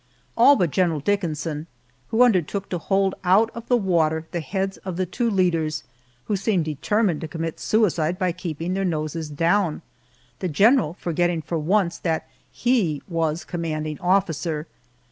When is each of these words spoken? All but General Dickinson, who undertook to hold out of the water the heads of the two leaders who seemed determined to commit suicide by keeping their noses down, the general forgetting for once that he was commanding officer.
All 0.35 0.55
but 0.55 0.71
General 0.71 0.99
Dickinson, 0.99 1.67
who 2.07 2.23
undertook 2.23 2.69
to 2.69 2.79
hold 2.79 3.13
out 3.23 3.51
of 3.53 3.67
the 3.67 3.77
water 3.77 4.25
the 4.31 4.39
heads 4.39 4.77
of 4.77 4.97
the 4.97 5.05
two 5.05 5.29
leaders 5.29 5.83
who 6.25 6.35
seemed 6.35 6.65
determined 6.65 7.21
to 7.21 7.27
commit 7.27 7.59
suicide 7.59 8.17
by 8.17 8.31
keeping 8.31 8.73
their 8.73 8.83
noses 8.83 9.29
down, 9.29 9.83
the 10.39 10.47
general 10.49 10.95
forgetting 10.95 11.43
for 11.43 11.59
once 11.59 11.99
that 11.99 12.27
he 12.51 13.03
was 13.07 13.43
commanding 13.43 13.99
officer. 13.99 14.65